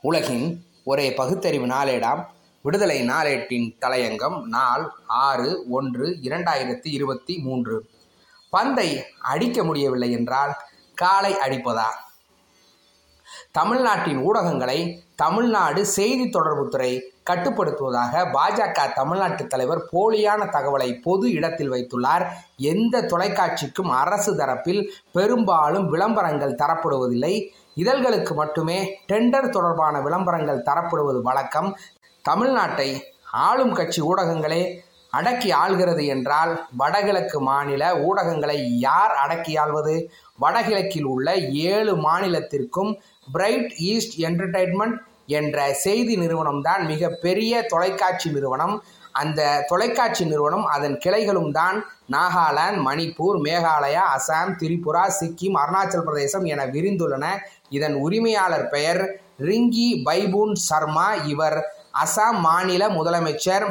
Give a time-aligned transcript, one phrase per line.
[0.00, 2.24] உலகின் ஒரே பகுத்தறிவு நாளேடாம்.
[2.62, 7.88] விடுதலை நாளேட்டின் தலையங்கம் நாள் ஆறு ஒன்று இரண்டாயிரத்தி இருபத்தி மூன்று.
[8.50, 10.56] பந்தை அடிக்க முடியவில்லை என்றால்
[10.94, 11.86] காலை அடிப்பதா?
[13.50, 14.78] தமிழ்நாட்டின் ஊடகங்களை
[15.14, 17.00] தமிழ்நாடு செய்தி தொடர்புத்துறை
[17.30, 22.24] கட்டுப்படுத்துவதாக பாஜக தமிழ்நாட்டு தலைவர் போலியான தகவலை பொது இடத்தில் வைத்துள்ளார்.
[22.56, 27.34] எந்த தொலைக்காட்சிக்கும் அரசு தரப்பில் பெரும்பாலும் விளம்பரங்கள் தரப்படுவதில்லை.
[27.74, 31.76] இதழ்களுக்கு மட்டுமே டெண்டர் தொடர்பான விளம்பரங்கள் தரப்படுவது வழக்கம்.
[32.28, 33.00] தமிழ்நாட்டை
[33.30, 34.62] ஆளும் கட்சி ஊடகங்களே
[35.12, 39.94] அடக்கி ஆள்கிறது என்றால் வடகிழக்கு மாநில ஊடகங்களை யார் அடக்கி ஆள்வது?
[40.42, 41.28] வடகிழக்கில் உள்ள
[41.70, 42.90] ஏழு மாநிலத்திற்கும்
[43.32, 44.98] பிரைட் ஈஸ்ட் என்டர்டைன்மெண்ட்
[45.38, 48.74] என்ற செய்தி நிறுவனம் தான் மிக பெரிய தொலைக்காட்சி நிறுவனம்.
[49.12, 51.76] அந்த தொலைக்காட்சி நிறுவனம் அதன் கிளைகளும் தான்
[52.14, 57.26] நாகாலாந்து மணிப்பூர் மேகாலயா அசாம் திரிபுரா சிக்கிம் அருணாச்சல் பிரதேசம் என விரிந்துள்ளன.
[57.68, 59.02] இதன் உரிமையாளர் பெயர்
[59.48, 61.08] ரிங்கி பைபூன் சர்மா.
[61.32, 61.58] இவர்
[62.04, 63.66] அசாம் மாநில முதலமைச்சர்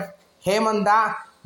[0.45, 0.99] ஹேமந்தா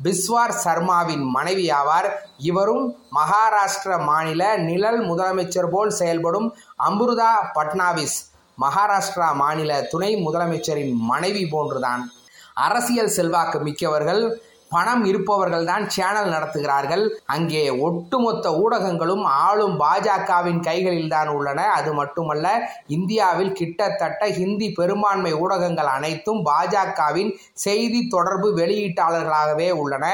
[0.04, 2.08] பிஸ்வார் சர்மாவின் மனைவி ஆவார்.
[2.38, 6.54] இவரும் மகாராஷ்டிர மாநில நிழல் முதலமைச்சர் போல் செயல்படும்
[6.88, 8.18] அம்ருதா பட்னாவிஸ்
[8.60, 12.02] மகாராஷ்டிரா மாநில துணை முதலமைச்சரின் மனைவி போன்றுதான்.
[12.54, 14.42] அரசியல் செல்வாக்கு மிக்கவர்கள்
[14.74, 17.04] பணம் இருப்பவர்கள் தான் சேனல் நடத்துகிறார்கள்.
[17.34, 21.60] அங்கே ஒட்டுமொத்த ஊடகங்களும் ஆளும் பாஜகவின் கைகளில் தான் உள்ளன.
[21.78, 22.46] அது மட்டுமல்ல
[22.96, 27.32] இந்தியாவில் கிட்டத்தட்ட ஹிந்தி பெரும்பான்மை ஊடகங்கள் அனைத்தும் பாஜகவின்
[27.66, 30.04] செய்தி தொடர்பு வெளியீட்டாளர்களாகவே உள்ளன.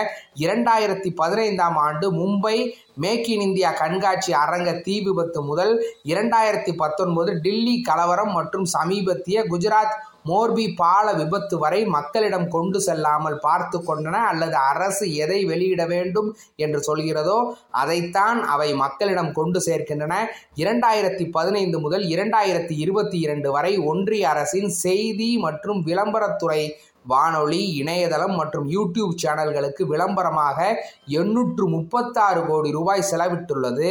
[0.45, 2.57] இரண்டாயிரத்தி பதினைந்தாம் ஆண்டு மும்பை
[3.03, 5.73] மேக் இன் இந்தியா கண்காட்சி அரங்க தீ விபத்து முதல்
[6.13, 9.95] இரண்டாயிரத்தி பத்தொன்பது டில்லி கலவரம் மற்றும் சமீபத்திய குஜராத்
[10.29, 16.29] மோர்பி பால விபத்து வரை மக்களிடம் கொண்டு செல்லாமல் பார்த்து கொண்டன அல்லது அரசு எதை வெளியிட வேண்டும்
[16.65, 17.39] என்று சொல்கிறதோ
[17.83, 20.15] அதைத்தான் அவை மக்களிடம் கொண்டு சேர்க்கின்றன.
[20.63, 26.63] இரண்டாயிரத்தி பதினைந்து முதல் இரண்டாயிரத்தி இருபத்தி இரண்டு வரை ஒன்றிய அரசின் செய்தி மற்றும் விளம்பரத்துறை
[27.13, 30.59] வானொலி இணையதளம் மற்றும் யூடியூப் சேனல்களுக்கு விளம்பரமாக
[31.21, 33.91] எண்ணூற்று முப்பத்தாறு கோடி ரூபாய் செலவிட்டுள்ளது.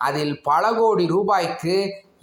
[0.00, 1.74] அதில் பல கோடி ரூபாய்க்கு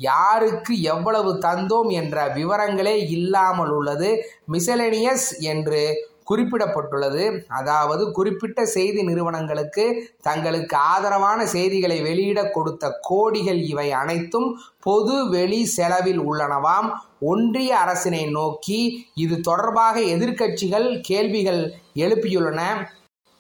[0.09, 4.09] யாருக்கு எவ்வளவு தந்தோம் என்ற விவரங்களே இல்லாமல் உள்ளது.
[4.53, 5.83] மிசலேனியஸ் என்று
[6.29, 7.23] குறிப்பிடப்பட்டுள்ளது.
[7.59, 9.85] அதாவது குறிப்பிட்ட செய்தி நிறுவனங்களுக்கு
[10.27, 14.47] தங்களுக்கு ஆதரவான செய்திகளை வெளியிட கொடுத்த கோடிகள் இவை அனைத்தும்
[14.87, 16.89] பொது வெளி செலவில் உள்ளனவாம்.
[17.31, 18.81] ஒன்றிய அரசினை நோக்கி
[19.25, 21.61] இது தொடர்பாக எதிர்க்கட்சிகள் கேள்விகள்
[22.05, 22.61] எழுப்பியுள்ளன.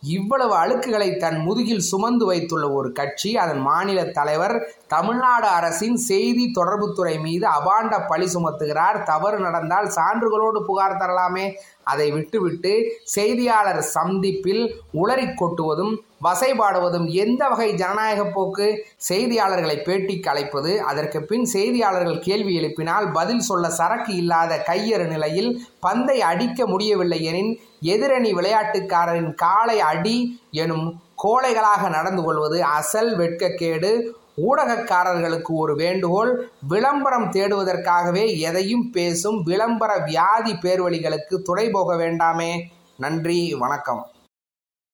[0.03, 7.21] இவ்வளவு அழுக்குகளை தன் முதுகில் சுமந்து வைத்துள்ள ஒரு கட்சி அதன் மாநில தலைவர் தமிழ்நாடு அரசின் செய்தி தொடர்புத்துறை
[7.21, 9.03] மீது அபாண்ட பழி சுமத்துகிறார்.
[9.03, 11.53] தவறு நடந்தால் சான்றுகளோடு புகார் தரலாமே.
[11.83, 12.73] அதை விட்டுவிட்டு
[13.03, 14.63] செய்தியாளர் சந்திப்பில்
[14.93, 18.85] உளறி கொட்டுவதும் வசைபாடுவதும் எந்த வகை ஜனநாயக போக்கு?
[19.09, 20.77] செய்தியாளர்களை பேட்டிக்கு அழைப்பது.
[20.79, 27.59] அதற்கு பின் செய்தியாளர்கள் கேள்வி எழுப்பினால் பதில் சொல்ல சரக்கு இல்லாத கையறு நிலையில் பந்தை அடிக்க முடியவில்லை எனின்
[27.81, 33.91] எதிரணி விளையாட்டுக்காரரின் காலை அடி எனும் கோழைகளாக நடந்து கொள்வது அசல் வெட்கக்கேடு.
[34.37, 42.61] ஊடகக்காரர்களுக்கு ஒரு வேண்டுகோள் விளம்பரம் தேடுவதற்காகவே எதையும் பேசும் விளம்பர வியாதி பேர்வழிகளுக்கு துணை போக வேண்டாமே.
[42.95, 44.07] நன்றி வணக்கம்.